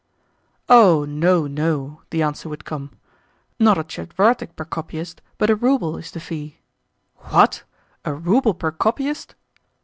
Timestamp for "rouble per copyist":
8.11-9.35